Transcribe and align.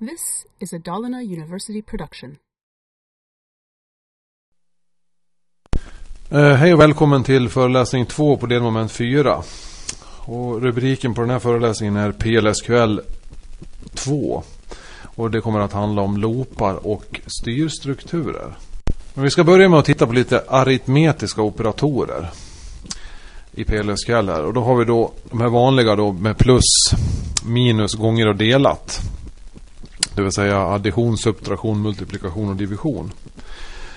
This 0.00 0.46
is 0.58 0.72
a 0.72 0.78
Dalarna 0.78 1.22
University 1.22 1.82
production. 1.82 2.36
Uh, 6.32 6.52
hej 6.52 6.74
och 6.74 6.80
välkommen 6.80 7.24
till 7.24 7.48
föreläsning 7.48 8.06
2 8.06 8.36
på 8.36 8.46
delmoment 8.46 8.92
4. 8.92 9.42
Och 10.18 10.62
rubriken 10.62 11.14
på 11.14 11.20
den 11.20 11.30
här 11.30 11.38
föreläsningen 11.38 11.96
är 11.96 12.12
PLSQL 12.12 13.00
2. 13.94 14.42
Och 15.02 15.30
det 15.30 15.40
kommer 15.40 15.60
att 15.60 15.72
handla 15.72 16.02
om 16.02 16.16
loopar 16.16 16.86
och 16.86 17.20
styrstrukturer. 17.40 18.56
Men 19.14 19.24
vi 19.24 19.30
ska 19.30 19.44
börja 19.44 19.68
med 19.68 19.78
att 19.78 19.84
titta 19.84 20.06
på 20.06 20.12
lite 20.12 20.44
aritmetiska 20.48 21.42
operatorer 21.42 22.30
i 23.52 23.64
PLSQL 23.64 24.28
här. 24.28 24.44
Och 24.44 24.54
då 24.54 24.60
har 24.60 24.76
vi 24.76 24.84
då 24.84 25.12
de 25.30 25.40
här 25.40 25.48
vanliga 25.48 25.96
då 25.96 26.12
med 26.12 26.38
plus, 26.38 26.64
minus, 27.44 27.94
gånger 27.94 28.28
och 28.28 28.36
delat. 28.36 29.09
Det 30.20 30.24
vill 30.24 30.32
säga 30.32 30.58
addition, 30.58 31.18
subtraktion, 31.18 31.82
multiplikation 31.82 32.48
och 32.48 32.56
division. 32.56 33.12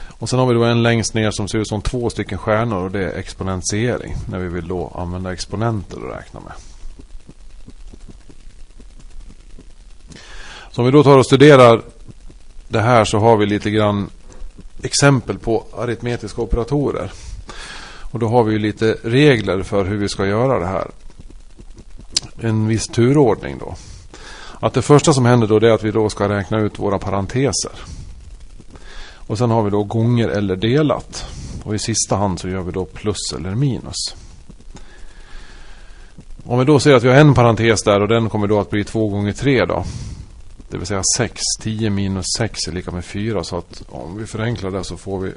Och 0.07 0.29
sen 0.29 0.39
har 0.39 0.45
vi 0.45 0.53
då 0.53 0.63
en 0.63 0.83
längst 0.83 1.13
ner 1.13 1.31
som 1.31 1.47
ser 1.47 1.57
ut 1.57 1.67
som 1.67 1.81
två 1.81 2.09
stycken 2.09 2.37
stjärnor 2.37 2.83
och 2.83 2.91
det 2.91 3.03
är 3.03 3.17
exponentiering. 3.19 4.15
När 4.29 4.39
vi 4.39 4.47
vill 4.47 4.67
då 4.67 4.93
använda 4.95 5.33
exponenter 5.33 5.97
att 5.97 6.19
räkna 6.19 6.39
med. 6.39 6.53
Så 10.71 10.81
om 10.81 10.85
vi 10.85 10.91
då 10.91 11.03
tar 11.03 11.17
och 11.17 11.25
studerar 11.25 11.81
det 12.67 12.81
här 12.81 13.05
så 13.05 13.19
har 13.19 13.37
vi 13.37 13.45
lite 13.45 13.71
grann 13.71 14.09
exempel 14.83 15.39
på 15.39 15.63
aritmetiska 15.77 16.41
operatorer. 16.41 17.11
Och 18.11 18.19
då 18.19 18.27
har 18.27 18.43
vi 18.43 18.59
lite 18.59 18.97
regler 19.03 19.63
för 19.63 19.85
hur 19.85 19.97
vi 19.97 20.09
ska 20.09 20.25
göra 20.25 20.59
det 20.59 20.67
här. 20.67 20.91
En 22.41 22.67
viss 22.67 22.87
turordning 22.87 23.57
då. 23.57 23.75
Att 24.63 24.73
det 24.73 24.81
första 24.81 25.13
som 25.13 25.25
händer 25.25 25.47
då 25.47 25.55
är 25.55 25.71
att 25.71 25.83
vi 25.83 25.91
då 25.91 26.09
ska 26.09 26.29
räkna 26.29 26.59
ut 26.59 26.79
våra 26.79 26.99
parenteser. 26.99 27.71
Och 29.15 29.37
sen 29.37 29.51
har 29.51 29.63
vi 29.63 29.69
då 29.69 29.83
gånger 29.83 30.27
eller 30.27 30.55
delat. 30.55 31.25
Och 31.63 31.75
i 31.75 31.79
sista 31.79 32.15
hand 32.15 32.39
så 32.39 32.49
gör 32.49 32.61
vi 32.61 32.71
då 32.71 32.85
plus 32.85 33.33
eller 33.37 33.55
minus. 33.55 34.15
Om 36.43 36.59
vi 36.59 36.65
då 36.65 36.79
ser 36.79 36.93
att 36.93 37.03
vi 37.03 37.07
har 37.07 37.15
en 37.15 37.33
parentes 37.33 37.83
där 37.83 38.01
och 38.01 38.07
den 38.07 38.29
kommer 38.29 38.47
då 38.47 38.59
att 38.59 38.69
bli 38.69 38.83
2 38.83 39.07
gånger 39.07 39.33
3 39.33 39.65
då. 39.65 39.85
Det 40.69 40.77
vill 40.77 40.87
säga 40.87 41.03
6. 41.17 41.41
10 41.61 41.89
minus 41.89 42.25
6 42.37 42.67
är 42.67 42.71
lika 42.71 42.91
med 42.91 43.05
4. 43.05 43.43
Så 43.43 43.57
att 43.57 43.83
om 43.89 44.17
vi 44.17 44.25
förenklar 44.25 44.71
det 44.71 44.83
så 44.83 44.97
får 44.97 45.19
vi 45.19 45.31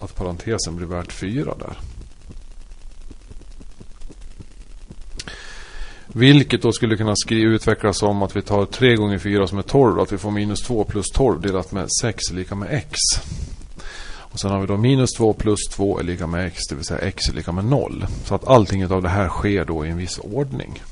att 0.00 0.16
parentesen 0.16 0.76
blir 0.76 0.86
värt 0.86 1.12
4 1.12 1.54
där. 1.58 1.78
Vilket 6.16 6.62
då 6.62 6.72
skulle 6.72 6.96
kunna 6.96 7.14
utvecklas 7.30 7.98
som 7.98 8.22
att 8.22 8.36
vi 8.36 8.42
tar 8.42 8.66
3 8.66 8.96
gånger 8.96 9.18
4 9.18 9.46
som 9.46 9.58
är 9.58 9.62
12. 9.62 10.00
Att 10.00 10.12
vi 10.12 10.18
får 10.18 10.30
minus 10.30 10.62
2 10.62 10.84
plus 10.84 11.06
12 11.10 11.40
delat 11.40 11.72
med 11.72 11.88
6 12.00 12.30
är 12.30 12.34
lika 12.34 12.54
med 12.54 12.68
x. 12.70 12.98
Och 14.16 14.40
sen 14.40 14.50
har 14.50 14.60
vi 14.60 14.66
då 14.66 14.76
minus 14.76 15.12
2 15.12 15.32
plus 15.32 15.60
2 15.70 15.98
är 15.98 16.02
lika 16.02 16.26
med 16.26 16.46
x. 16.46 16.60
Det 16.68 16.74
vill 16.74 16.84
säga 16.84 17.00
x 17.00 17.28
är 17.28 17.32
lika 17.32 17.52
med 17.52 17.64
0. 17.64 18.06
Så 18.24 18.34
att 18.34 18.48
allting 18.48 18.92
av 18.92 19.02
det 19.02 19.08
här 19.08 19.28
sker 19.28 19.64
då 19.64 19.86
i 19.86 19.90
en 19.90 19.96
viss 19.96 20.18
ordning. 20.18 20.82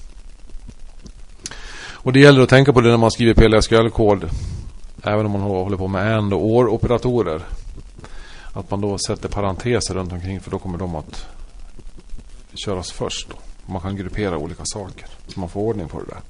Och 1.91 2.13
det 2.13 2.21
gäller 2.21 2.41
att 2.41 2.49
tänka 2.49 2.73
på 2.73 2.81
det 2.81 2.89
när 2.89 2.97
man 2.97 3.11
skriver 3.11 3.35
PLSQL-kod. 3.35 4.31
Även 5.03 5.27
om 5.27 5.33
man 5.33 5.41
håller 5.41 5.77
på 5.77 5.89
med 5.89 6.17
AND 6.17 6.35
och 6.35 6.47
OR-operatorer. 6.47 7.41
Att 8.53 8.71
man 8.71 8.81
då 8.81 8.99
sätter 8.99 9.29
parenteser 9.29 9.95
runt 9.95 10.13
omkring 10.13 10.41
för 10.41 10.51
då 10.51 10.59
kommer 10.59 10.79
de 10.79 10.95
att 10.95 11.27
köras 12.55 12.93
först. 12.93 13.29
Då. 13.31 13.52
Man 13.67 13.81
kan 13.81 13.97
gruppera 13.97 14.39
olika 14.39 14.63
saker. 14.65 15.07
Så 15.27 15.41
man 15.41 15.49
får 15.49 15.61
ordning 15.61 15.89
på 15.89 15.99
det 15.99 16.07
där. 16.07 16.21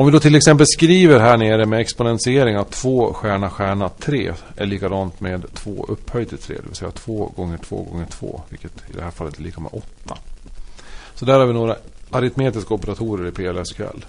Om 0.00 0.06
vi 0.06 0.12
då 0.12 0.20
till 0.20 0.34
exempel 0.34 0.66
skriver 0.66 1.20
här 1.20 1.36
nere 1.36 1.66
med 1.66 1.80
exponentiering 1.80 2.56
att 2.56 2.70
2 2.70 3.12
stjärna 3.12 3.50
stjärna 3.50 3.88
3 3.88 4.32
är 4.56 4.66
likadant 4.66 5.20
med 5.20 5.54
2 5.54 5.86
upphöjt 5.88 6.28
till 6.28 6.38
3. 6.38 6.56
Det 6.56 6.66
vill 6.66 6.76
säga 6.76 6.90
2 6.90 7.32
gånger 7.36 7.58
2 7.58 7.82
gånger 7.82 8.06
2. 8.06 8.42
Vilket 8.48 8.72
i 8.72 8.92
det 8.92 9.02
här 9.02 9.10
fallet 9.10 9.38
är 9.38 9.42
lika 9.42 9.60
med 9.60 9.70
8. 9.72 10.16
Så 11.14 11.24
där 11.24 11.38
har 11.38 11.46
vi 11.46 11.52
några 11.52 11.76
aritmetiska 12.10 12.74
operatorer 12.74 13.28
i 13.28 13.32
PLSQL. 13.32 14.04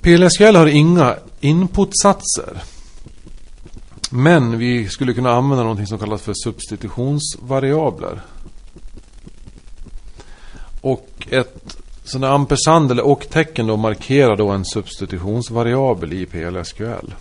PLSQL 0.00 0.56
har 0.56 0.66
inga 0.66 1.16
inputsatser. 1.40 2.62
Men 4.10 4.58
vi 4.58 4.88
skulle 4.88 5.14
kunna 5.14 5.30
använda 5.30 5.64
något 5.64 5.88
som 5.88 5.98
kallas 5.98 6.22
för 6.22 6.34
substitutionsvariabler. 6.36 8.20
Och 10.80 11.08
ett 11.30 11.76
sådant 12.04 12.32
ampersand 12.32 12.90
eller 12.90 13.06
och-tecken 13.06 13.66
då 13.66 13.76
markerar 13.76 14.36
då 14.36 14.48
en 14.48 14.64
substitutionsvariabel 14.64 16.12
i 16.12 16.26
PLSQL. 16.26 17.14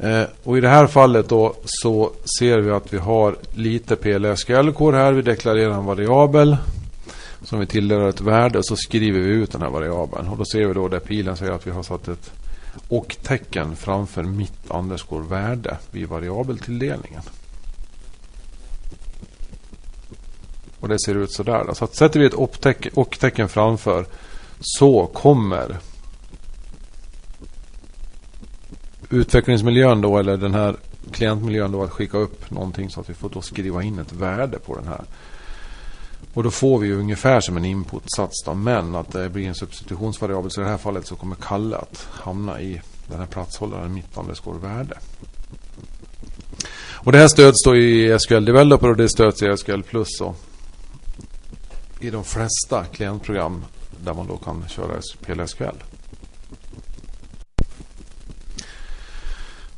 Eh, 0.00 0.22
och 0.42 0.58
i 0.58 0.60
det 0.60 0.68
här 0.68 0.86
fallet 0.86 1.28
då 1.28 1.54
så 1.64 2.12
ser 2.38 2.58
vi 2.58 2.70
att 2.70 2.92
vi 2.92 2.98
har 2.98 3.36
lite 3.54 3.96
PLSQL-kod 3.96 4.94
här. 4.94 5.12
Vi 5.12 5.22
deklarerar 5.22 5.72
en 5.74 5.84
variabel 5.84 6.56
som 7.42 7.60
vi 7.60 7.66
tilldelar 7.66 8.08
ett 8.08 8.20
värde 8.20 8.58
och 8.58 8.66
så 8.66 8.76
skriver 8.76 9.20
vi 9.20 9.30
ut 9.30 9.52
den 9.52 9.62
här 9.62 9.70
variabeln. 9.70 10.28
Och 10.28 10.38
då 10.38 10.44
ser 10.44 10.66
vi 10.66 10.74
då 10.74 10.88
där 10.88 10.98
pilen 10.98 11.36
säger 11.36 11.52
att 11.52 11.66
vi 11.66 11.70
har 11.70 11.82
satt 11.82 12.08
ett 12.08 12.32
och 12.88 13.16
tecken 13.22 13.76
framför 13.76 14.22
mitt 14.22 14.70
underscore 14.70 15.24
värde 15.24 15.78
vid 15.90 16.08
variabeltilldelningen. 16.08 17.22
Och 20.80 20.88
det 20.88 20.98
ser 20.98 21.14
ut 21.14 21.32
sådär. 21.32 21.74
Så 21.74 21.84
att 21.84 21.94
sätter 21.94 22.20
vi 22.20 22.26
ett 22.26 22.34
och 22.94 23.18
tecken 23.18 23.48
framför 23.48 24.06
så 24.60 25.06
kommer 25.06 25.78
utvecklingsmiljön 29.10 30.00
då 30.00 30.18
eller 30.18 30.36
den 30.36 30.54
här 30.54 30.76
klientmiljön 31.12 31.72
då 31.72 31.82
att 31.82 31.90
skicka 31.90 32.18
upp 32.18 32.50
någonting 32.50 32.90
så 32.90 33.00
att 33.00 33.10
vi 33.10 33.14
får 33.14 33.28
då 33.28 33.42
skriva 33.42 33.82
in 33.82 33.98
ett 33.98 34.12
värde 34.12 34.58
på 34.58 34.76
den 34.76 34.88
här. 34.88 35.04
Och 36.34 36.42
då 36.42 36.50
får 36.50 36.78
vi 36.78 36.92
ungefär 36.92 37.40
som 37.40 37.56
en 37.56 37.64
inputsats 37.64 38.42
då, 38.44 38.54
men 38.54 38.94
att 38.94 39.12
det 39.12 39.28
blir 39.28 39.48
en 39.48 39.54
substitutionsvariabel. 39.54 40.50
Så 40.50 40.60
i 40.60 40.64
det 40.64 40.70
här 40.70 40.78
fallet 40.78 41.06
så 41.06 41.16
kommer 41.16 41.36
Kalle 41.36 41.76
att 41.76 42.08
hamna 42.10 42.60
i 42.60 42.80
den 43.06 43.18
här 43.18 43.26
platshållaren 43.26 43.94
mitt 43.94 44.16
underscore 44.16 44.58
värde. 44.58 44.98
Och 46.76 47.12
det 47.12 47.18
här 47.18 47.28
stöds 47.28 47.64
då 47.64 47.76
i 47.76 48.18
SQL 48.18 48.44
Developer 48.44 48.88
och 48.88 48.96
det 48.96 49.08
stöds 49.08 49.42
i 49.42 49.56
SQL 49.56 49.82
Plus 49.82 50.20
och 50.20 50.36
i 52.00 52.10
de 52.10 52.24
flesta 52.24 52.84
klientprogram 52.84 53.64
där 54.04 54.14
man 54.14 54.26
då 54.26 54.36
kan 54.36 54.64
köra 54.68 55.00
PLSQL. 55.20 55.82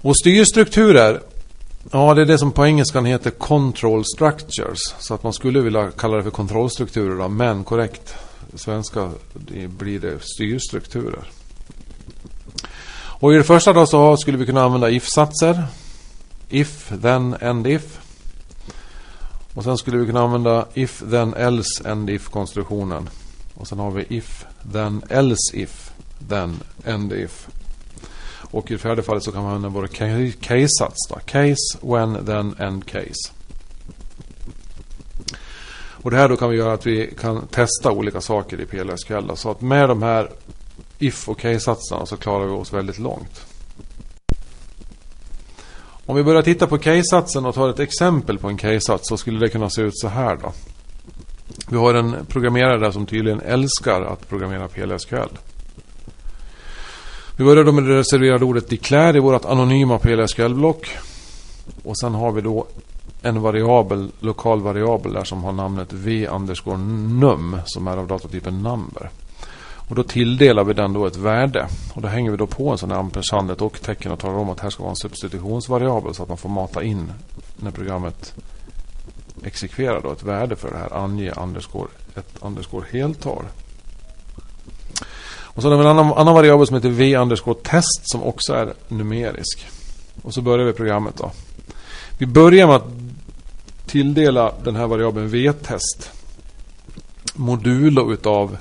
Och 0.00 0.16
styrstrukturer 0.16 1.22
Ja, 1.92 2.14
det 2.14 2.22
är 2.22 2.26
det 2.26 2.38
som 2.38 2.52
på 2.52 2.66
engelskan 2.66 3.04
heter 3.04 3.30
control 3.30 4.04
structures. 4.04 4.94
Så 4.98 5.14
att 5.14 5.22
man 5.22 5.32
skulle 5.32 5.60
vilja 5.60 5.90
kalla 5.90 6.16
det 6.16 6.22
för 6.22 6.30
kontrollstrukturer 6.30 7.18
då, 7.18 7.28
men 7.28 7.64
korrekt 7.64 8.14
svenska 8.54 9.10
det 9.34 9.68
blir 9.68 10.00
det 10.00 10.18
styrstrukturer. 10.20 11.30
Och 13.18 13.34
i 13.34 13.36
det 13.36 13.44
första 13.44 13.72
då 13.72 13.86
så 13.86 14.16
skulle 14.16 14.38
vi 14.38 14.46
kunna 14.46 14.64
använda 14.64 14.90
if-satser. 14.90 15.64
If, 16.48 16.92
then, 17.02 17.36
and 17.42 17.66
if. 17.66 17.98
Och 19.54 19.64
sen 19.64 19.78
skulle 19.78 19.98
vi 19.98 20.06
kunna 20.06 20.22
använda 20.22 20.66
if, 20.74 21.02
then, 21.10 21.34
else, 21.34 21.90
and 21.90 22.10
if 22.10 22.28
konstruktionen. 22.28 23.08
Och 23.54 23.68
sen 23.68 23.78
har 23.78 23.90
vi 23.90 24.06
if, 24.08 24.44
then, 24.72 25.02
else 25.10 25.56
if, 25.56 25.90
then, 26.28 26.60
and 26.86 27.12
if. 27.12 27.48
Och 28.50 28.70
i 28.70 28.74
det 28.74 28.78
fjärde 28.78 29.02
fallet 29.02 29.22
så 29.22 29.32
kan 29.32 29.42
man 29.42 29.54
använda 29.54 29.68
våra 29.68 29.86
case-sats. 29.86 31.26
Case, 31.26 31.78
when, 31.80 32.26
then, 32.26 32.54
end 32.58 32.86
case. 32.86 33.32
Och 36.06 36.10
det 36.10 36.16
här 36.16 36.28
då 36.28 36.36
kan 36.36 36.50
vi 36.50 36.56
göra 36.56 36.72
att 36.72 36.86
vi 36.86 37.14
kan 37.20 37.46
testa 37.46 37.90
olika 37.90 38.20
saker 38.20 38.60
i 38.60 38.66
PLSQL. 38.66 39.30
Så 39.34 39.50
att 39.50 39.60
med 39.60 39.88
de 39.88 40.02
här 40.02 40.30
if 40.98 41.28
och 41.28 41.40
case-satserna 41.40 42.06
så 42.06 42.16
klarar 42.16 42.44
vi 42.44 42.50
oss 42.50 42.72
väldigt 42.72 42.98
långt. 42.98 43.46
Om 46.06 46.16
vi 46.16 46.22
börjar 46.22 46.42
titta 46.42 46.66
på 46.66 46.78
case-satsen 46.78 47.46
och 47.46 47.54
tar 47.54 47.70
ett 47.70 47.80
exempel 47.80 48.38
på 48.38 48.48
en 48.48 48.56
case-sats 48.56 49.08
så 49.08 49.16
skulle 49.16 49.40
det 49.40 49.48
kunna 49.48 49.70
se 49.70 49.82
ut 49.82 49.98
så 49.98 50.08
här 50.08 50.36
då. 50.36 50.52
Vi 51.70 51.76
har 51.76 51.94
en 51.94 52.26
programmerare 52.28 52.78
där 52.78 52.90
som 52.90 53.06
tydligen 53.06 53.40
älskar 53.40 54.02
att 54.02 54.28
programmera 54.28 54.68
PLSQL. 54.68 55.38
Vi 57.38 57.44
börjar 57.44 57.64
då 57.64 57.72
med 57.72 57.84
det 57.84 57.98
reserverade 57.98 58.44
ordet 58.44 58.68
declare 58.68 59.16
i 59.16 59.20
vårt 59.20 59.44
anonyma 59.44 59.98
PLSQL-block. 59.98 60.88
Och 61.84 61.98
sen 61.98 62.14
har 62.14 62.32
vi 62.32 62.40
då 62.40 62.66
en 63.22 63.42
variabel, 63.42 64.10
lokal 64.20 64.60
variabel 64.60 65.12
där 65.12 65.24
som 65.24 65.44
har 65.44 65.52
namnet 65.52 65.92
v-num 65.92 67.58
som 67.64 67.88
är 67.88 67.96
av 67.96 68.06
datatypen 68.06 68.62
number. 68.62 69.10
Och 69.88 69.94
då 69.94 70.02
tilldelar 70.02 70.64
vi 70.64 70.74
den 70.74 70.92
då 70.92 71.06
ett 71.06 71.16
värde. 71.16 71.68
Och 71.94 72.02
då 72.02 72.08
hänger 72.08 72.30
vi 72.30 72.36
då 72.36 72.46
på 72.46 72.70
en 72.70 72.78
sån 72.78 72.90
här 72.90 72.98
ampersand, 72.98 73.50
ett 73.50 73.62
och-tecken 73.62 74.12
och 74.12 74.18
talar 74.18 74.38
om 74.38 74.50
att 74.50 74.60
här 74.60 74.70
ska 74.70 74.82
vara 74.82 74.90
en 74.90 74.96
substitutionsvariabel 74.96 76.14
så 76.14 76.22
att 76.22 76.28
man 76.28 76.38
får 76.38 76.48
mata 76.48 76.82
in 76.82 77.12
när 77.56 77.70
programmet 77.70 78.34
exekverar 79.42 80.00
då 80.02 80.12
ett 80.12 80.22
värde 80.22 80.56
för 80.56 80.70
det 80.70 80.78
här. 80.78 81.04
Ange 81.04 81.30
underscore, 81.30 81.88
ett 82.14 82.34
underscore 82.40 82.86
heltal. 82.90 83.44
Och 85.56 85.62
så 85.62 85.70
har 85.70 85.76
vi 85.76 85.82
en 85.82 85.90
annan, 85.90 86.12
annan 86.12 86.34
variabel 86.34 86.66
som 86.66 86.76
heter 86.76 86.88
v 86.88 87.16
underscore 87.16 87.58
test 87.62 88.00
som 88.02 88.22
också 88.22 88.54
är 88.54 88.72
numerisk. 88.88 89.66
Och 90.22 90.34
så 90.34 90.42
börjar 90.42 90.66
vi 90.66 90.72
programmet 90.72 91.16
då. 91.16 91.30
Vi 92.18 92.26
börjar 92.26 92.66
med 92.66 92.76
att 92.76 92.86
tilldela 93.86 94.52
den 94.64 94.76
här 94.76 94.86
variabeln 94.86 95.28
v-test 95.28 96.10
modulo 97.34 98.12
utav 98.12 98.56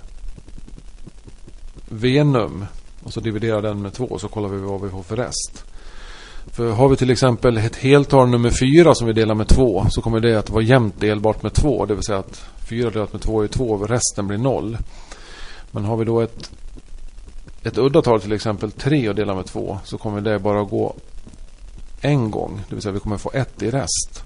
venum 1.89 2.65
och 3.03 3.13
så 3.13 3.19
dividerar 3.19 3.61
den 3.61 3.81
med 3.81 3.93
2 3.93 4.17
så 4.19 4.27
kollar 4.27 4.49
vi 4.49 4.57
vad 4.57 4.81
vi 4.81 4.89
får 4.89 5.03
för 5.03 5.15
rest. 5.15 5.63
För 6.45 6.71
har 6.71 6.89
vi 6.89 6.95
till 6.95 7.09
exempel 7.09 7.57
ett 7.57 7.75
heltal 7.75 8.29
nummer 8.29 8.49
4 8.49 8.95
som 8.95 9.07
vi 9.07 9.13
delar 9.13 9.35
med 9.35 9.47
2 9.47 9.85
så 9.89 10.01
kommer 10.01 10.19
det 10.19 10.39
att 10.39 10.49
vara 10.49 10.63
jämnt 10.63 10.99
delbart 10.99 11.43
med 11.43 11.53
2. 11.53 11.85
Det 11.85 11.93
vill 11.93 12.03
säga 12.03 12.19
att 12.19 12.45
4 12.69 12.89
delat 12.89 13.13
med 13.13 13.21
2 13.21 13.43
är 13.43 13.47
2 13.47 13.69
och 13.69 13.89
resten 13.89 14.27
blir 14.27 14.37
0. 14.37 14.77
Men 15.71 15.85
har 15.85 15.97
vi 15.97 16.05
då 16.05 16.21
ett, 16.21 16.51
ett 17.65 17.77
udda 17.77 18.01
tal 18.01 18.21
till 18.21 18.33
exempel 18.33 18.71
3 18.71 19.09
och 19.09 19.15
delar 19.15 19.35
med 19.35 19.45
2 19.45 19.79
så 19.83 19.97
kommer 19.97 20.21
det 20.21 20.39
bara 20.39 20.61
att 20.61 20.69
gå 20.69 20.95
en 22.01 22.31
gång. 22.31 22.61
Det 22.69 22.75
vill 22.75 22.81
säga 22.81 22.91
vi 22.91 22.99
kommer 22.99 23.17
få 23.17 23.31
1 23.33 23.63
i 23.63 23.71
rest. 23.71 24.23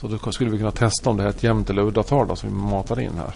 Så 0.00 0.08
då 0.08 0.32
skulle 0.32 0.50
vi 0.50 0.58
kunna 0.58 0.70
testa 0.70 1.10
om 1.10 1.16
det 1.16 1.22
här 1.22 1.30
är 1.30 1.34
ett 1.34 1.42
jämnt 1.42 1.70
eller 1.70 1.82
udda 1.82 2.02
tal 2.02 2.36
som 2.36 2.48
vi 2.48 2.54
matar 2.54 3.00
in 3.00 3.12
här. 3.16 3.34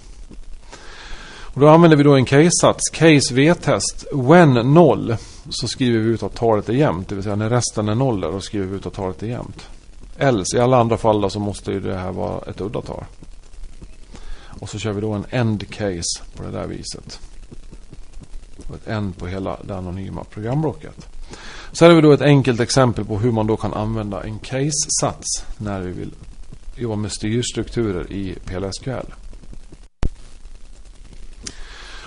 Och 1.55 1.61
då 1.61 1.69
använder 1.69 1.97
vi 1.97 2.03
då 2.03 2.15
en 2.15 2.27
case-sats. 2.27 2.91
Case 2.93 3.35
V-test. 3.35 4.07
When 4.13 4.55
0 4.75 5.17
så 5.49 5.69
skriver 5.69 5.99
vi 5.99 6.11
ut 6.11 6.23
att 6.23 6.35
talet 6.35 6.69
är 6.69 6.73
jämnt. 6.73 7.09
Det 7.09 7.15
vill 7.15 7.25
säga 7.25 7.37
när 7.37 7.51
resten 7.51 7.89
är 7.89 7.95
0 7.95 8.21
då 8.21 8.41
skriver 8.41 8.67
vi 8.67 8.77
ut 8.77 8.87
att 8.87 8.95
talet 8.95 9.23
är 9.23 9.27
jämnt. 9.27 9.67
Else 10.19 10.57
i 10.57 10.61
alla 10.61 10.79
andra 10.81 10.97
fall 10.97 11.21
då, 11.21 11.31
så 11.31 11.41
måste 11.41 11.73
ju 11.73 11.81
det 11.81 11.97
här 11.97 12.13
vara 12.13 12.41
ett 12.51 12.61
udda 12.61 12.83
tal. 12.83 13.05
Och 14.61 14.69
så 14.69 14.79
kör 14.79 14.93
vi 14.93 15.01
då 15.01 15.13
en 15.13 15.25
end 15.31 15.71
case 15.71 16.23
på 16.37 16.43
det 16.43 16.51
där 16.51 16.67
viset. 16.67 17.21
Och 18.71 18.77
ett 18.77 18.89
end 18.89 19.17
på 19.17 19.27
hela 19.27 19.57
det 19.65 19.77
anonyma 19.77 20.25
programblocket. 20.25 21.09
Så 21.73 21.85
här 21.85 21.91
har 21.91 21.97
vi 21.97 22.03
då 22.03 22.13
ett 22.13 22.21
enkelt 22.21 22.61
exempel 22.61 23.05
på 23.05 23.19
hur 23.19 23.33
man 23.33 23.47
då 23.47 23.57
kan 23.57 23.75
använda 23.75 24.23
en 24.23 24.39
case-sats 24.39 25.45
när 25.59 25.81
vi 25.81 25.93
vill 25.93 26.15
jobba 26.77 26.97
med 26.97 27.13
styrstrukturer 27.13 28.13
i 28.13 28.35
PLSQL. 28.45 29.15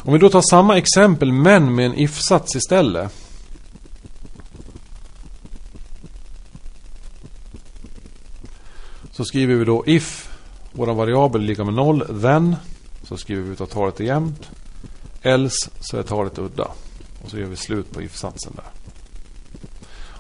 Om 0.06 0.13
vi 0.13 0.19
då 0.19 0.30
tar 0.30 0.42
samma 0.42 0.77
exempel 0.77 1.31
men 1.31 1.75
med 1.75 1.86
en 1.86 1.95
if-sats 1.95 2.56
istället. 2.56 3.13
Så 9.12 9.25
skriver 9.25 9.56
vi 9.56 9.65
då 9.65 9.83
if 9.88 10.30
vår 10.71 10.88
variabel 10.88 11.42
är 11.42 11.45
lika 11.45 11.63
med 11.63 11.74
0 11.74 12.21
then 12.21 12.56
så 13.04 13.18
skriver 13.18 13.42
vi 13.42 13.50
ut 13.50 13.62
att 13.62 13.69
talet 13.69 14.00
är 14.00 14.04
jämnt. 14.04 14.50
Else 15.23 15.69
så 15.79 15.97
är 15.97 16.03
talet 16.03 16.39
udda. 16.39 16.67
Och 17.23 17.29
så 17.29 17.37
gör 17.37 17.45
vi 17.45 17.55
slut 17.55 17.91
på 17.91 18.01
if-satsen 18.01 18.53
där. 18.55 18.65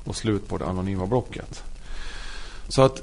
Och 0.05 0.15
slut 0.15 0.47
på 0.47 0.57
det 0.57 0.65
anonyma 0.65 1.05
blocket. 1.05 1.63
Så 2.67 2.81
att 2.81 3.01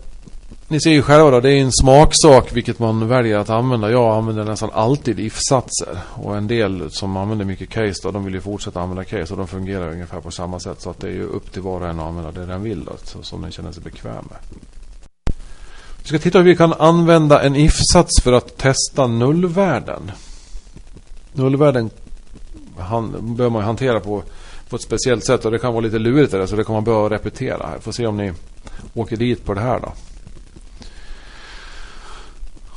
ni 0.68 0.80
ser 0.80 0.90
ju 0.90 1.02
själva 1.02 1.30
då, 1.30 1.40
det 1.40 1.50
är 1.50 1.60
en 1.60 1.72
smaksak 1.72 2.52
vilket 2.52 2.78
man 2.78 3.08
väljer 3.08 3.38
att 3.38 3.50
använda. 3.50 3.90
Jag 3.90 4.16
använder 4.16 4.44
nästan 4.44 4.70
alltid 4.72 5.20
if-satser. 5.20 5.98
Och 6.14 6.36
en 6.36 6.46
del 6.46 6.90
som 6.90 7.16
använder 7.16 7.44
mycket 7.44 7.70
case 7.70 8.00
då, 8.02 8.10
de 8.10 8.24
vill 8.24 8.34
ju 8.34 8.40
fortsätta 8.40 8.80
använda 8.80 9.04
case. 9.04 9.32
Och 9.32 9.38
de 9.38 9.48
fungerar 9.48 9.92
ungefär 9.92 10.20
på 10.20 10.30
samma 10.30 10.60
sätt. 10.60 10.80
Så 10.80 10.90
att 10.90 11.00
det 11.00 11.06
är 11.06 11.12
ju 11.12 11.24
upp 11.24 11.52
till 11.52 11.62
var 11.62 11.80
och 11.80 11.88
en 11.88 12.00
att 12.00 12.06
använda 12.06 12.32
det 12.32 12.46
den 12.46 12.62
vill. 12.62 12.84
Då, 12.84 12.92
så, 13.04 13.22
som 13.22 13.42
den 13.42 13.50
känner 13.50 13.72
sig 13.72 13.82
bekväm 13.82 14.14
med. 14.30 14.38
Vi 16.02 16.08
ska 16.08 16.18
titta 16.18 16.38
hur 16.38 16.44
vi 16.44 16.56
kan 16.56 16.72
använda 16.72 17.42
en 17.42 17.56
if-sats 17.56 18.22
för 18.22 18.32
att 18.32 18.56
testa 18.56 19.06
nullvärden. 19.06 20.12
Nullvärden 21.32 21.90
han, 22.78 23.34
bör 23.36 23.50
man 23.50 23.62
hantera 23.62 24.00
på, 24.00 24.22
på 24.68 24.76
ett 24.76 24.82
speciellt 24.82 25.24
sätt. 25.24 25.44
Och 25.44 25.50
det 25.50 25.58
kan 25.58 25.72
vara 25.72 25.84
lite 25.84 25.98
lurigt 25.98 26.32
där, 26.32 26.46
så 26.46 26.56
det 26.56 26.64
kan 26.64 26.74
man 26.74 26.84
behöva 26.84 27.10
repetera 27.10 27.66
här. 27.66 27.78
Får 27.78 27.92
se 27.92 28.06
om 28.06 28.16
ni 28.16 28.32
åker 28.94 29.16
dit 29.16 29.44
på 29.44 29.54
det 29.54 29.60
här 29.60 29.80
då. 29.80 29.92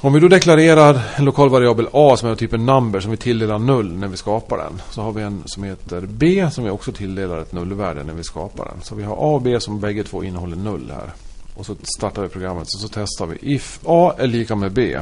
Om 0.03 0.13
vi 0.13 0.19
då 0.19 0.27
deklarerar 0.27 1.01
en 1.15 1.25
lokal 1.25 1.50
variabel 1.50 1.88
A 1.94 2.17
som 2.17 2.29
är 2.29 2.35
typen 2.35 2.65
number 2.65 3.00
som 3.00 3.11
vi 3.11 3.17
tilldelar 3.17 3.59
null 3.59 3.94
när 3.94 4.07
vi 4.07 4.17
skapar 4.17 4.57
den. 4.57 4.81
Så 4.91 5.01
har 5.01 5.11
vi 5.11 5.21
en 5.21 5.44
som 5.45 5.63
heter 5.63 6.01
B 6.01 6.47
som 6.51 6.63
vi 6.63 6.69
också 6.69 6.91
tilldelar 6.91 7.38
ett 7.38 7.51
nullvärde 7.51 8.03
när 8.03 8.13
vi 8.13 8.23
skapar 8.23 8.65
den. 8.65 8.81
Så 8.81 8.95
vi 8.95 9.03
har 9.03 9.13
A 9.13 9.35
och 9.35 9.41
B 9.41 9.59
som 9.59 9.79
bägge 9.79 10.03
två 10.03 10.23
innehåller 10.23 10.55
null 10.55 10.91
här. 10.95 11.13
Och 11.55 11.65
så 11.65 11.75
startar 11.97 12.21
vi 12.21 12.27
programmet 12.27 12.63
och 12.63 12.79
så 12.79 12.88
testar 12.88 13.25
vi. 13.25 13.55
If 13.55 13.79
A 13.85 14.13
är 14.17 14.27
lika 14.27 14.55
med 14.55 14.71
B 14.71 15.00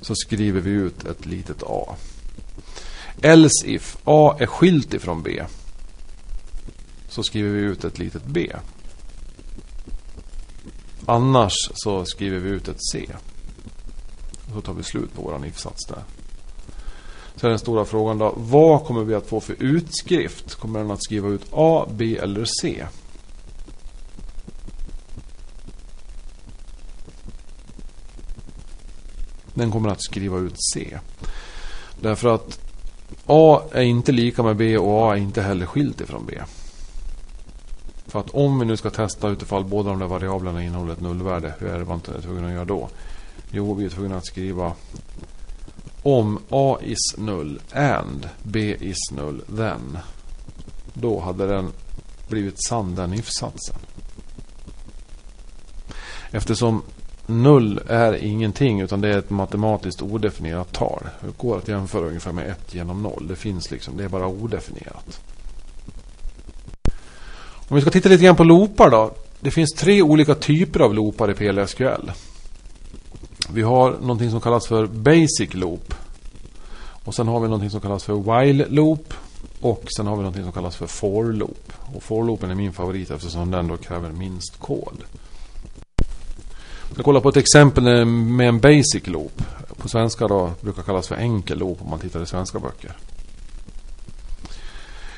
så 0.00 0.14
skriver 0.14 0.60
vi 0.60 0.70
ut 0.70 1.04
ett 1.04 1.26
litet 1.26 1.62
A. 1.62 1.94
Else 3.22 3.66
if 3.66 3.96
A 4.04 4.36
är 4.38 4.46
skilt 4.46 4.94
ifrån 4.94 5.22
B 5.22 5.42
så 7.08 7.22
skriver 7.22 7.50
vi 7.50 7.60
ut 7.60 7.84
ett 7.84 7.98
litet 7.98 8.24
B. 8.24 8.52
Annars 11.06 11.70
så 11.74 12.04
skriver 12.04 12.38
vi 12.38 12.50
ut 12.50 12.68
ett 12.68 12.84
C. 12.92 13.06
Och 14.48 14.54
så 14.54 14.60
tar 14.60 14.72
vi 14.72 14.82
slut 14.82 15.14
på 15.14 15.22
vår 15.22 15.46
if-sats 15.46 15.86
där. 15.88 16.02
Så 17.36 17.46
är 17.46 17.50
den 17.50 17.58
stora 17.58 17.84
frågan 17.84 18.18
då. 18.18 18.34
Vad 18.36 18.84
kommer 18.84 19.04
vi 19.04 19.14
att 19.14 19.26
få 19.26 19.40
för 19.40 19.56
utskrift? 19.58 20.54
Kommer 20.54 20.78
den 20.78 20.90
att 20.90 21.04
skriva 21.04 21.28
ut 21.28 21.46
A, 21.52 21.86
B 21.90 22.18
eller 22.18 22.44
C? 22.44 22.86
Den 29.54 29.70
kommer 29.70 29.88
att 29.88 30.02
skriva 30.02 30.38
ut 30.38 30.56
C. 30.74 30.98
Därför 32.02 32.34
att 32.34 32.60
A 33.26 33.62
är 33.72 33.82
inte 33.82 34.12
lika 34.12 34.42
med 34.42 34.56
B 34.56 34.78
och 34.78 35.08
A 35.08 35.12
är 35.12 35.16
inte 35.16 35.42
heller 35.42 35.66
skilt 35.66 36.00
ifrån 36.00 36.26
B. 36.26 36.38
För 38.06 38.20
att 38.20 38.30
om 38.30 38.58
vi 38.58 38.66
nu 38.66 38.76
ska 38.76 38.90
testa 38.90 39.28
utifall 39.28 39.64
båda 39.64 39.90
de 39.90 39.98
där 39.98 40.06
variablerna 40.06 40.62
innehåller 40.62 40.92
ett 40.92 41.00
nullvärde, 41.00 41.54
hur 41.58 41.68
är 41.68 41.78
det 41.78 41.84
man 41.84 42.00
är 42.16 42.22
tvungen 42.22 42.44
att 42.44 42.52
göra 42.52 42.64
då? 42.64 42.88
Jo, 43.50 43.74
vi 43.74 43.84
är 43.84 43.88
tvungna 43.88 44.16
att 44.16 44.26
skriva 44.26 44.72
om 46.02 46.38
A 46.50 46.78
is 46.82 47.16
null 47.18 47.60
and 47.72 48.28
B 48.42 48.76
is 48.80 49.10
null 49.12 49.42
then. 49.56 49.98
Då 50.94 51.20
hade 51.20 51.46
den 51.46 51.72
blivit 52.28 52.64
sann 52.64 52.94
den 52.94 53.14
if-satsen. 53.14 53.76
Eftersom 56.30 56.82
null 57.26 57.80
är 57.88 58.12
ingenting 58.12 58.80
utan 58.80 59.00
det 59.00 59.08
är 59.08 59.18
ett 59.18 59.30
matematiskt 59.30 60.02
odefinierat 60.02 60.72
tal. 60.72 61.02
Det 61.20 61.38
går 61.38 61.58
att 61.58 61.68
jämföra 61.68 62.06
ungefär 62.06 62.32
med 62.32 62.50
1 62.50 62.74
genom 62.74 63.02
0. 63.02 63.26
Det 63.28 63.36
finns 63.36 63.70
liksom, 63.70 63.96
det 63.96 64.04
är 64.04 64.08
bara 64.08 64.26
odefinierat. 64.26 65.20
Om 67.68 67.76
vi 67.76 67.80
ska 67.80 67.90
titta 67.90 68.08
lite 68.08 68.24
grann 68.24 68.36
på 68.36 68.44
loopar 68.44 68.90
då. 68.90 69.10
Det 69.40 69.50
finns 69.50 69.72
tre 69.72 70.02
olika 70.02 70.34
typer 70.34 70.80
av 70.80 70.94
loopar 70.94 71.30
i 71.30 71.34
PLSQL. 71.34 72.12
Vi 73.52 73.62
har 73.62 73.90
någonting 74.00 74.30
som 74.30 74.40
kallas 74.40 74.66
för 74.66 74.86
Basic 74.86 75.54
Loop. 75.54 75.94
Och 77.04 77.14
sen 77.14 77.28
har 77.28 77.40
vi 77.40 77.46
någonting 77.46 77.70
som 77.70 77.80
kallas 77.80 78.04
för 78.04 78.14
While 78.14 78.66
Loop. 78.68 79.14
Och 79.60 79.84
sen 79.96 80.06
har 80.06 80.16
vi 80.16 80.22
någonting 80.22 80.42
som 80.42 80.52
kallas 80.52 80.76
för 80.76 80.86
For 80.86 81.24
Loop. 81.24 81.72
Och 81.94 82.02
For 82.02 82.24
Loopen 82.24 82.50
är 82.50 82.54
min 82.54 82.72
favorit 82.72 83.10
eftersom 83.10 83.50
den 83.50 83.68
då 83.68 83.76
kräver 83.76 84.10
minst 84.10 84.58
kod. 84.58 85.04
Jag 86.92 86.96
ska 86.96 87.02
kolla 87.02 87.20
på 87.20 87.28
ett 87.28 87.36
exempel 87.36 88.04
med 88.06 88.48
en 88.48 88.60
Basic 88.60 89.06
Loop. 89.06 89.42
På 89.76 89.88
svenska 89.88 90.28
då 90.28 90.52
brukar 90.60 90.82
kallas 90.82 91.08
för 91.08 91.14
enkel 91.14 91.58
loop 91.58 91.82
om 91.82 91.90
man 91.90 91.98
tittar 91.98 92.22
i 92.22 92.26
svenska 92.26 92.58
böcker. 92.58 92.96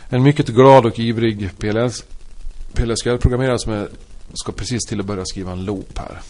En 0.09 0.23
mycket 0.23 0.49
glad 0.49 0.87
och 0.87 0.99
ivrig 0.99 1.51
PLS, 1.59 2.05
PLSQL-programmerare 2.73 3.59
som 3.59 3.73
är, 3.73 3.89
ska 4.35 4.53
precis 4.53 4.85
till 4.89 5.01
att 5.01 5.07
börja 5.07 5.25
skriva 5.25 5.53
en 5.53 5.65
loop 5.65 5.99
här. 5.99 6.21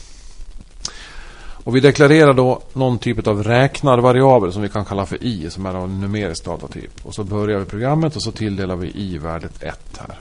Och 1.65 1.77
vi 1.77 1.81
deklarerar 1.81 2.35
då 2.35 2.63
någon 2.73 2.99
typ 2.99 3.27
av 3.27 3.43
räknarvariabel 3.43 4.53
som 4.53 4.63
vi 4.63 4.69
kan 4.69 4.85
kalla 4.85 5.07
för 5.07 5.25
i 5.25 5.51
som 5.51 5.67
är 5.67 5.75
en 5.75 6.01
numerisk 6.01 6.45
datatyp. 6.45 7.07
Och 7.07 7.15
så 7.15 7.25
börjar 7.25 7.59
vi 7.59 7.65
programmet 7.65 8.17
och 8.17 8.23
så 8.23 8.33
tilldelar 8.33 8.77
vi 8.77 8.93
i 8.95 9.19
värdet 9.19 9.63
1 9.63 9.99
här. 9.99 10.19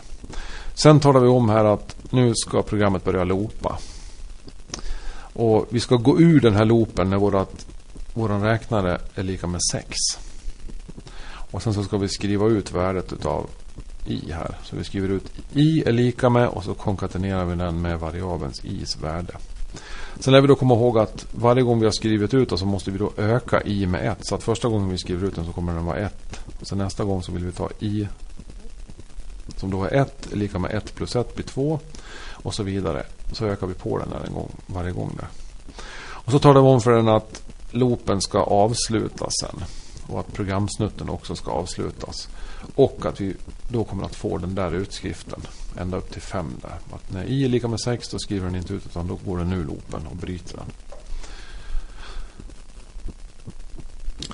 Sen 0.73 0.99
talar 0.99 1.19
vi 1.19 1.27
om 1.27 1.49
här 1.49 1.65
att 1.65 1.95
nu 2.09 2.33
ska 2.35 2.61
programmet 2.61 3.03
börja 3.03 3.23
loopa. 3.23 3.77
Och 5.33 5.67
vi 5.69 5.79
ska 5.79 5.95
gå 5.95 6.19
ur 6.19 6.41
den 6.41 6.55
här 6.55 6.65
loopen 6.65 7.09
när 7.09 7.17
vårat, 7.17 7.65
våran 8.13 8.41
räknare 8.41 9.01
är 9.15 9.23
lika 9.23 9.47
med 9.47 9.61
6. 9.71 9.97
Och 11.51 11.63
sen 11.63 11.73
så 11.73 11.83
ska 11.83 11.97
vi 11.97 12.09
skriva 12.09 12.47
ut 12.47 12.71
värdet 12.71 13.13
utav 13.13 13.49
i 14.05 14.31
här. 14.31 14.57
Så 14.63 14.75
vi 14.75 14.83
skriver 14.83 15.09
ut 15.09 15.31
i 15.53 15.83
är 15.85 15.91
lika 15.91 16.29
med 16.29 16.47
och 16.47 16.63
så 16.63 16.73
konkatenerar 16.73 17.45
vi 17.45 17.55
den 17.55 17.81
med 17.81 17.99
variabelns 17.99 18.63
i's 18.63 19.01
värde. 19.01 19.33
Sen 20.19 20.33
lär 20.33 20.41
vi 20.41 20.47
då 20.47 20.55
komma 20.55 20.73
ihåg 20.73 20.97
att 20.97 21.25
varje 21.31 21.63
gång 21.63 21.79
vi 21.79 21.85
har 21.85 21.91
skrivit 21.91 22.33
ut 22.33 22.49
den 22.49 22.57
så 22.57 22.65
måste 22.65 22.91
vi 22.91 22.97
då 22.97 23.11
öka 23.17 23.61
i 23.61 23.85
med 23.85 24.11
1. 24.11 24.17
Så 24.21 24.35
att 24.35 24.43
första 24.43 24.67
gången 24.67 24.89
vi 24.89 24.97
skriver 24.97 25.27
ut 25.27 25.35
den 25.35 25.45
så 25.45 25.51
kommer 25.51 25.73
den 25.73 25.85
vara 25.85 25.97
1. 25.97 26.39
Och 26.59 26.67
sen 26.67 26.77
nästa 26.77 27.03
gång 27.03 27.23
så 27.23 27.31
vill 27.31 27.45
vi 27.45 27.51
ta 27.51 27.69
i 27.79 28.07
som 29.57 29.71
då 29.71 29.83
är 29.83 29.93
1 29.93 30.31
är 30.31 30.35
lika 30.35 30.59
med 30.59 30.71
1 30.71 30.95
plus 30.95 31.15
1 31.15 31.35
blir 31.35 31.45
2. 31.45 31.79
Och 32.31 32.53
så 32.53 32.63
vidare. 32.63 33.05
Så 33.31 33.45
ökar 33.45 33.67
vi 33.67 33.73
på 33.73 33.97
den 33.97 34.09
där 34.09 34.27
en 34.27 34.33
gång, 34.33 34.51
varje 34.65 34.91
gång 34.91 35.17
där. 35.19 35.27
Och 35.95 36.31
så 36.31 36.39
talar 36.39 36.61
vi 36.61 36.67
om 36.67 36.81
för 36.81 36.91
den 36.91 37.07
att 37.07 37.43
loopen 37.71 38.21
ska 38.21 38.39
avslutas 38.39 39.33
sen. 39.41 39.63
Och 40.07 40.19
att 40.19 40.33
programsnutten 40.33 41.09
också 41.09 41.35
ska 41.35 41.51
avslutas. 41.51 42.29
Och 42.75 43.05
att 43.05 43.21
vi 43.21 43.35
då 43.67 43.83
kommer 43.83 44.05
att 44.05 44.15
få 44.15 44.37
den 44.37 44.55
där 44.55 44.75
utskriften. 44.75 45.41
Ända 45.77 45.97
upp 45.97 46.11
till 46.11 46.21
5 46.21 46.53
där. 46.61 46.95
Att 46.95 47.11
när 47.11 47.23
i 47.23 47.45
är 47.45 47.49
lika 47.49 47.67
med 47.67 47.79
6 47.79 48.09
då 48.09 48.19
skriver 48.19 48.45
den 48.45 48.55
inte 48.55 48.73
ut 48.73 48.85
utan 48.85 49.07
då 49.07 49.19
går 49.25 49.37
den 49.37 49.53
ur 49.53 49.65
loopen 49.65 50.07
och 50.07 50.15
bryter 50.15 50.57
den. 50.57 50.71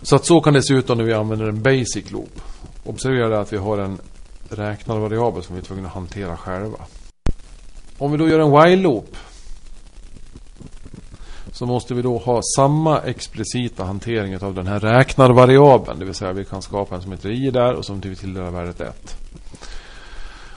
Så 0.01 0.15
att 0.15 0.25
så 0.25 0.41
kan 0.41 0.53
det 0.53 0.63
se 0.63 0.73
ut 0.73 0.89
om 0.89 0.97
vi 0.97 1.13
använder 1.13 1.47
en 1.47 1.61
basic 1.61 2.11
loop. 2.11 2.41
Observera 2.83 3.39
att 3.39 3.53
vi 3.53 3.57
har 3.57 3.77
en 3.77 3.99
räknarvariabel 4.49 5.43
som 5.43 5.55
vi 5.55 5.61
är 5.61 5.65
tvungna 5.65 5.87
att 5.87 5.93
hantera 5.93 6.37
själva. 6.37 6.77
Om 7.97 8.11
vi 8.11 8.17
då 8.17 8.29
gör 8.29 8.39
en 8.39 8.51
while-loop 8.51 9.15
så 11.51 11.65
måste 11.65 11.93
vi 11.93 12.01
då 12.01 12.17
ha 12.17 12.41
samma 12.55 12.99
explicita 12.99 13.83
hantering 13.83 14.37
av 14.37 14.53
den 14.53 14.67
här 14.67 14.79
räknarvariabeln. 14.79 15.99
Det 15.99 16.05
vill 16.05 16.13
säga 16.13 16.33
vi 16.33 16.45
kan 16.45 16.61
skapa 16.61 16.95
en 16.95 17.01
som 17.01 17.11
heter 17.11 17.29
i 17.29 17.51
där 17.51 17.73
och 17.73 17.85
som 17.85 17.99
vi 17.99 18.15
tilldelar 18.15 18.51
värdet 18.51 18.81
1. 18.81 19.17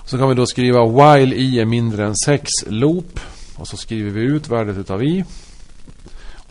Så 0.05 0.19
kan 0.19 0.29
vi 0.29 0.35
då 0.35 0.47
skriva 0.47 0.87
while 0.87 1.37
i 1.37 1.61
är 1.61 1.65
mindre 1.65 2.07
än 2.07 2.17
6 2.17 2.51
loop. 2.67 3.21
Och 3.57 3.69
så 3.69 3.77
skriver 3.77 4.11
vi 4.11 4.21
ut 4.21 4.49
värdet 4.49 4.77
utav 4.77 5.03
i. 5.03 5.25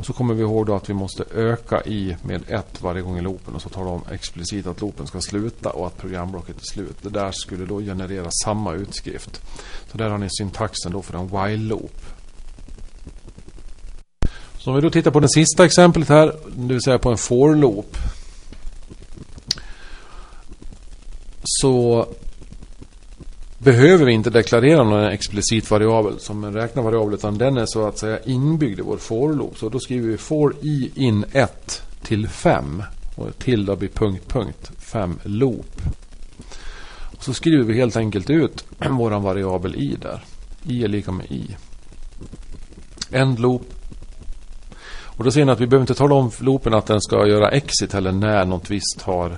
Och 0.01 0.08
så 0.08 0.13
kommer 0.13 0.34
vi 0.34 0.41
ihåg 0.41 0.65
då 0.65 0.75
att 0.75 0.89
vi 0.89 0.93
måste 0.93 1.24
öka 1.36 1.81
i 1.81 2.17
med 2.24 2.43
1 2.48 2.81
varje 2.81 3.01
gång 3.01 3.17
i 3.17 3.22
loopen. 3.22 3.55
Och 3.55 3.62
så 3.62 3.70
talar 3.70 3.91
de 3.91 4.13
explicit 4.13 4.67
att 4.67 4.81
loopen 4.81 5.08
ska 5.08 5.22
sluta 5.22 5.70
och 5.70 5.88
att 5.88 5.98
programblocket 5.98 6.55
är 6.55 6.74
slut. 6.74 6.98
Det 7.01 7.10
där 7.10 7.31
skulle 7.31 7.65
då 7.65 7.79
generera 7.79 8.31
samma 8.43 8.74
utskrift. 8.74 9.41
Så 9.91 9.98
där 9.98 10.10
har 10.10 10.17
ni 10.17 10.27
syntaxen 10.29 10.91
då 10.91 11.01
för 11.01 11.17
en 11.17 11.29
while-loop. 11.29 11.91
Så 14.58 14.70
om 14.70 14.75
vi 14.75 14.81
då 14.81 14.89
tittar 14.89 15.12
på 15.12 15.20
det 15.20 15.29
sista 15.29 15.65
exemplet 15.65 16.10
här, 16.10 16.36
det 16.55 16.74
vill 16.74 16.81
säga 16.81 17.00
på 17.00 17.12
en 17.12 17.17
for-loop. 17.17 17.98
Så 21.43 22.08
behöver 23.63 24.06
vi 24.06 24.12
inte 24.12 24.30
deklarera 24.30 24.84
någon 24.84 25.03
explicit 25.03 25.72
variabel 25.72 26.20
som 26.20 26.44
en 26.44 26.53
räknarvariabel 26.53 27.13
utan 27.13 27.38
den 27.38 27.58
är 27.58 27.65
så 27.65 27.88
att 27.88 27.98
säga 27.98 28.20
inbyggd 28.25 28.80
i 28.80 28.82
vår 28.82 28.98
for-loop. 28.98 29.58
Så 29.58 29.70
då 29.70 29.80
skriver 29.80 30.08
vi 30.08 30.18
for 30.18 30.56
i 30.62 30.91
in 30.96 31.25
1 31.32 31.84
till 32.01 32.27
5 32.27 32.84
och 33.15 33.38
till 33.39 33.65
då 33.65 33.75
blir 33.75 33.89
punkt 33.89 34.24
punkt 34.27 34.72
5 34.80 35.20
loop. 35.24 35.82
Och 37.18 37.24
så 37.24 37.34
skriver 37.34 37.63
vi 37.63 37.74
helt 37.74 37.96
enkelt 37.96 38.30
ut 38.30 38.65
vår 38.89 39.20
variabel 39.20 39.75
i 39.75 39.98
där. 40.01 40.24
i 40.63 40.84
är 40.84 40.88
lika 40.88 41.12
med 41.12 41.25
i. 41.32 41.56
End 43.12 43.39
loop. 43.39 43.74
Och 45.03 45.24
då 45.24 45.32
ser 45.32 45.46
ni 45.46 45.51
att 45.51 45.60
vi 45.60 45.68
behöver 45.68 45.84
inte 45.84 45.96
tala 45.96 46.15
om 46.15 46.32
loopen 46.39 46.74
att 46.74 46.86
den 46.86 47.01
ska 47.01 47.27
göra 47.27 47.50
exit 47.50 47.94
eller 47.94 48.12
när 48.12 48.46
något 48.46 48.70
visst 48.70 49.01
har 49.01 49.38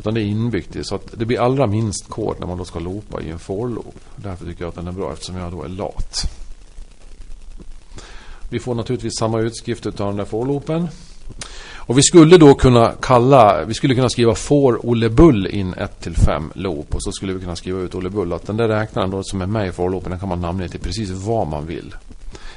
utan 0.00 0.14
det 0.14 0.20
är 0.20 0.24
inbyggt 0.24 0.76
i 0.76 0.84
så 0.84 0.94
att 0.94 1.08
det 1.12 1.26
blir 1.26 1.40
allra 1.40 1.66
minst 1.66 2.08
kod 2.08 2.40
när 2.40 2.46
man 2.46 2.58
då 2.58 2.64
ska 2.64 2.78
loopa 2.78 3.22
i 3.22 3.30
en 3.30 3.38
for-loop. 3.38 3.94
Därför 4.16 4.46
tycker 4.46 4.62
jag 4.62 4.68
att 4.68 4.74
den 4.74 4.88
är 4.88 4.92
bra 4.92 5.12
eftersom 5.12 5.36
jag 5.36 5.52
då 5.52 5.62
är 5.62 5.68
lat. 5.68 6.30
Vi 8.48 8.58
får 8.58 8.74
naturligtvis 8.74 9.18
samma 9.18 9.40
utskrift 9.40 9.86
av 9.86 9.92
den 9.92 10.16
där 10.16 10.24
for-loopen. 10.24 10.88
Och 11.74 11.98
vi 11.98 12.02
skulle 12.02 12.38
då 12.38 12.54
kunna 12.54 12.92
kalla, 13.00 13.64
vi 13.64 13.74
skulle 13.74 13.94
kunna 13.94 14.08
skriva 14.08 14.34
for 14.34 14.86
Olle 14.86 15.08
Bull 15.08 15.46
in 15.46 15.74
1 15.74 16.00
till 16.00 16.16
5 16.16 16.52
loop 16.54 16.94
och 16.94 17.02
så 17.02 17.12
skulle 17.12 17.32
vi 17.32 17.40
kunna 17.40 17.56
skriva 17.56 17.80
ut 17.80 17.94
Olle 17.94 18.10
Bull 18.10 18.32
att 18.32 18.46
den 18.46 18.56
där 18.56 18.68
räknaren 18.68 19.10
då 19.10 19.22
som 19.22 19.42
är 19.42 19.46
med 19.46 19.68
i 19.68 19.72
for-loopen 19.72 20.10
den 20.10 20.18
kan 20.18 20.28
man 20.28 20.40
namnge 20.40 20.68
till 20.68 20.80
precis 20.80 21.10
vad 21.10 21.46
man 21.46 21.66
vill. 21.66 21.94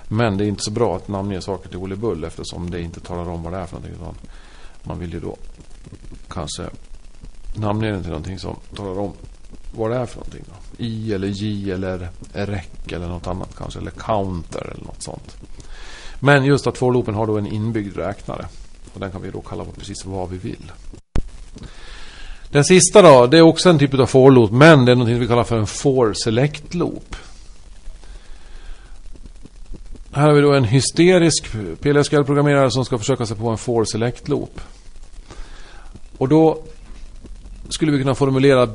Men 0.08 0.38
det 0.38 0.46
är 0.46 0.48
inte 0.48 0.64
så 0.64 0.72
bra 0.72 0.96
att 0.96 1.08
namnge 1.08 1.42
saker 1.42 1.70
till 1.70 1.78
Olle 1.78 1.96
Bull 1.96 2.24
eftersom 2.24 2.70
det 2.70 2.82
inte 2.82 3.00
talar 3.00 3.30
om 3.30 3.44
vad 3.44 3.54
det 3.54 3.60
är 3.60 3.66
för 3.66 3.76
någonting. 3.76 4.30
Man 4.84 5.00
vill 5.00 5.14
ju 5.14 5.20
då 5.20 5.38
kanske 6.30 6.64
namnge 7.54 7.92
den 7.92 8.02
till 8.02 8.10
någonting 8.10 8.40
som 8.40 8.56
talar 8.76 9.00
om 9.00 9.12
vad 9.72 9.92
det 9.92 9.98
är 9.98 10.06
för 10.06 10.18
någonting. 10.18 10.44
Då. 10.48 10.84
I 10.84 11.14
eller 11.14 11.28
J 11.28 11.72
eller 11.72 12.10
rec 12.34 12.66
eller 12.92 13.08
något 13.08 13.28
annat 13.28 13.56
kanske. 13.58 13.80
Eller 13.80 13.92
counter 13.92 14.72
eller 14.74 14.86
något 14.86 15.02
sånt. 15.02 15.38
Men 16.20 16.46
just 16.46 16.68
att 16.68 16.78
for-loopen 16.78 17.14
har 17.14 17.28
då 17.28 17.38
en 17.38 17.48
inbyggd 17.48 17.98
räknare. 17.98 18.46
Och 18.94 19.00
den 19.00 19.12
kan 19.12 19.22
vi 19.22 19.32
då 19.32 19.42
kalla 19.42 19.66
på 19.66 19.72
precis 19.72 20.06
vad 20.06 20.30
vi 20.30 20.38
vill. 20.38 20.72
Den 22.50 22.64
sista 22.64 23.02
då, 23.02 23.28
det 23.28 23.38
är 23.38 23.42
också 23.42 23.70
en 23.70 23.80
typ 23.80 23.94
av 23.94 24.06
for-loop. 24.06 24.52
Men 24.52 24.86
det 24.86 24.92
är 24.92 24.96
något 24.96 25.08
vi 25.08 25.28
kallar 25.28 25.44
för 25.44 25.58
en 25.58 25.68
for-select-loop. 25.68 27.16
Här 30.12 30.28
har 30.28 30.34
vi 30.34 30.42
då 30.42 30.54
en 30.54 30.64
hysterisk 30.64 31.52
PLSQL-programmerare 31.82 32.72
som 32.72 32.86
ska 32.86 32.98
försöka 32.98 33.26
sig 33.26 33.38
på 33.38 33.50
en 33.50 33.58
for-select-loop. 33.58 34.62
Och 36.18 36.28
då 36.30 36.64
skulle 37.70 37.92
vi 37.92 38.00
kunna 38.00 38.16
formulera 38.16 38.70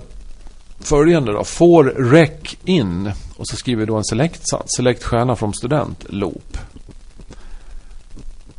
följande 0.81 1.33
då. 1.33 1.45
For 1.45 1.85
rec 1.85 2.57
in. 2.65 3.13
Och 3.37 3.49
så 3.49 3.57
skriver 3.57 3.81
vi 3.81 3.87
då 3.87 3.97
en 3.97 4.05
select, 4.05 4.43
Select 4.77 5.05
stjärna 5.05 5.37
från 5.37 5.55
student. 5.55 6.05
Loop. 6.09 6.59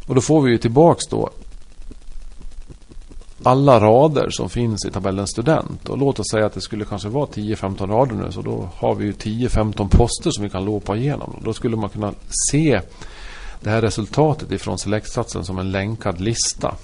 Och 0.07 0.15
då 0.15 0.21
får 0.21 0.41
vi 0.41 0.51
ju 0.51 0.57
tillbaks 0.57 1.07
då 1.07 1.29
alla 3.43 3.79
rader 3.79 4.29
som 4.29 4.49
finns 4.49 4.85
i 4.85 4.91
tabellen 4.91 5.27
student. 5.27 5.89
Och 5.89 5.97
låt 5.97 6.19
oss 6.19 6.29
säga 6.31 6.45
att 6.45 6.53
det 6.53 6.61
skulle 6.61 6.85
kanske 6.85 7.09
vara 7.09 7.25
10-15 7.25 7.87
rader 7.87 8.15
nu. 8.15 8.31
Så 8.31 8.41
då 8.41 8.69
har 8.75 8.95
vi 8.95 9.05
ju 9.05 9.11
10-15 9.11 9.89
poster 9.89 10.31
som 10.31 10.43
vi 10.43 10.49
kan 10.49 10.65
loopa 10.65 10.95
igenom. 10.95 11.39
Då 11.43 11.53
skulle 11.53 11.75
man 11.75 11.89
kunna 11.89 12.13
se 12.51 12.81
det 13.61 13.69
här 13.69 13.81
resultatet 13.81 14.51
ifrån 14.51 14.77
selektsatsen 14.77 15.45
som 15.45 15.59
en 15.59 15.71
länkad 15.71 16.21
lista. 16.21 16.75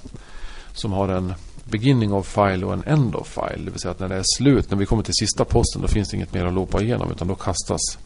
Som 0.72 0.92
har 0.92 1.08
en 1.08 1.34
beginning 1.70 2.12
of 2.12 2.26
file 2.26 2.66
och 2.66 2.72
en 2.72 2.82
end 2.86 3.14
of 3.14 3.28
file. 3.28 3.64
Det 3.64 3.70
vill 3.70 3.80
säga 3.80 3.92
att 3.92 4.00
när 4.00 4.08
det 4.08 4.16
är 4.16 4.24
slut, 4.36 4.70
när 4.70 4.78
vi 4.78 4.86
kommer 4.86 5.02
till 5.02 5.14
sista 5.14 5.44
posten, 5.44 5.82
då 5.82 5.88
finns 5.88 6.08
det 6.08 6.16
inget 6.16 6.34
mer 6.34 6.44
att 6.44 6.54
loopa 6.54 6.82
igenom. 6.82 7.10
Utan 7.10 7.28
då 7.28 7.34
kastas 7.34 7.98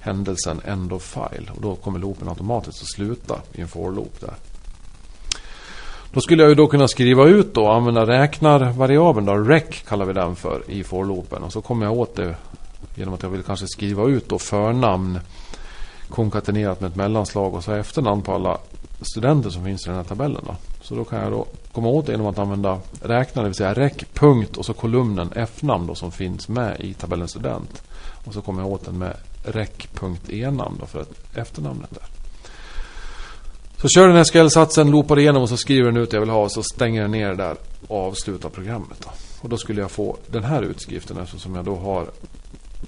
händelsen 0.00 0.60
end 0.64 0.92
of 0.92 1.02
file. 1.02 1.50
Och 1.54 1.62
då 1.62 1.74
kommer 1.74 1.98
loopen 1.98 2.28
automatiskt 2.28 2.82
att 2.82 2.90
sluta 2.90 3.40
i 3.52 3.60
en 3.60 3.68
for-loop 3.68 4.20
där. 4.20 4.34
Då 6.12 6.20
skulle 6.20 6.42
jag 6.42 6.48
ju 6.48 6.54
då 6.54 6.66
kunna 6.66 6.88
skriva 6.88 7.26
ut 7.26 7.56
och 7.56 7.74
använda 7.74 8.06
räknarvariabeln 8.06 9.26
då, 9.26 9.34
rec 9.34 9.82
kallar 9.88 10.06
vi 10.06 10.12
den 10.12 10.36
för 10.36 10.62
i 10.70 10.84
for-loopen. 10.84 11.42
Och 11.42 11.52
så 11.52 11.60
kommer 11.60 11.86
jag 11.86 11.98
åt 11.98 12.16
det 12.16 12.36
genom 12.94 13.14
att 13.14 13.22
jag 13.22 13.30
vill 13.30 13.42
kanske 13.42 13.66
skriva 13.66 14.08
ut 14.08 14.28
då 14.28 14.38
förnamn 14.38 15.18
konkatenerat 16.08 16.80
med 16.80 16.90
ett 16.90 16.96
mellanslag 16.96 17.54
och 17.54 17.64
så 17.64 17.72
efternamn 17.72 18.22
på 18.22 18.34
alla 18.34 18.58
studenter 19.04 19.50
som 19.50 19.64
finns 19.64 19.86
i 19.86 19.88
den 19.88 19.96
här 19.96 20.04
tabellen. 20.04 20.42
Då. 20.46 20.56
Så 20.80 20.94
då 20.94 21.04
kan 21.04 21.18
jag 21.18 21.32
då 21.32 21.46
komma 21.72 21.88
åt 21.88 22.06
det 22.06 22.12
genom 22.12 22.26
att 22.26 22.38
använda 22.38 22.80
räkna, 23.02 23.42
det 23.42 23.48
vill 23.48 23.56
säga 23.56 23.74
rec. 23.74 23.92
punkt 24.14 24.56
och 24.56 24.66
så 24.66 24.72
kolumnen 24.72 25.32
f-namn 25.36 25.86
då 25.86 25.94
som 25.94 26.12
finns 26.12 26.48
med 26.48 26.80
i 26.80 26.94
tabellen 26.94 27.28
student. 27.28 27.82
Och 28.24 28.34
så 28.34 28.40
kommer 28.40 28.62
jag 28.62 28.72
åt 28.72 28.84
den 28.84 28.98
med 28.98 29.16
rec.enamn 29.44 30.76
då 30.80 30.86
för 30.86 31.00
att 31.00 31.36
efternamnet 31.36 31.90
där. 31.90 32.06
Så 33.76 33.88
kör 33.88 34.06
den 34.06 34.16
här 34.16 34.24
SQL-satsen, 34.24 34.90
loopar 34.90 35.18
igenom 35.18 35.42
och 35.42 35.48
så 35.48 35.56
skriver 35.56 35.86
den 35.86 35.96
ut 35.96 36.10
det 36.10 36.16
jag 36.16 36.20
vill 36.20 36.30
ha 36.30 36.42
och 36.42 36.52
så 36.52 36.62
stänger 36.62 37.02
den 37.02 37.10
ner 37.10 37.28
det 37.28 37.36
där 37.36 37.56
och 37.88 38.06
avslutar 38.06 38.48
programmet. 38.48 38.98
Då. 39.00 39.08
Och 39.40 39.48
då 39.48 39.56
skulle 39.56 39.80
jag 39.80 39.90
få 39.90 40.16
den 40.26 40.44
här 40.44 40.62
utskriften 40.62 41.18
eftersom 41.18 41.54
jag 41.54 41.64
då 41.64 41.76
har 41.76 42.06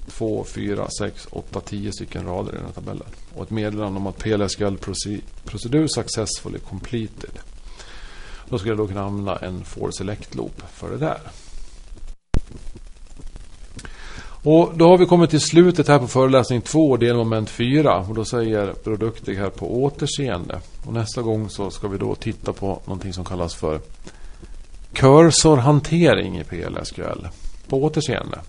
2, 0.07 0.43
4, 0.43 0.87
6, 0.99 1.27
8, 1.31 1.61
10 1.61 1.91
stycken 1.91 2.25
rader 2.25 2.53
i 2.53 2.55
den 2.55 2.65
här 2.65 2.73
tabellen. 2.73 3.07
Och 3.35 3.43
ett 3.43 3.49
meddelande 3.49 3.99
om 3.99 4.07
att 4.07 4.17
PLSQL 4.17 4.77
procedur 5.45 5.87
successfully 5.87 6.59
completed. 6.59 7.39
Då 8.49 8.57
skulle 8.57 8.71
jag 8.71 8.77
då 8.77 8.87
kunna 8.87 9.03
använda 9.03 9.35
en 9.35 9.65
for 9.65 9.91
select 9.91 10.35
loop 10.35 10.63
för 10.73 10.89
det 10.89 10.97
där. 10.97 11.19
Och 14.45 14.71
då 14.75 14.87
har 14.87 14.97
vi 14.97 15.05
kommit 15.05 15.29
till 15.29 15.41
slutet 15.41 15.87
här 15.87 15.99
på 15.99 16.07
föreläsning 16.07 16.61
2, 16.61 16.97
delmoment 16.97 17.49
4. 17.49 17.97
Och 17.97 18.15
då 18.15 18.25
säger 18.25 18.73
Produktig 18.73 19.35
här 19.35 19.49
på 19.49 19.83
återseende. 19.83 20.59
Och 20.85 20.93
nästa 20.93 21.21
gång 21.21 21.49
så 21.49 21.71
ska 21.71 21.87
vi 21.87 21.97
då 21.97 22.15
titta 22.15 22.53
på 22.53 22.81
någonting 22.85 23.13
som 23.13 23.25
kallas 23.25 23.55
för 23.55 23.79
cursorhantering 24.93 26.39
i 26.39 26.43
PLSQL. 26.43 27.27
På 27.67 27.83
återseende. 27.83 28.39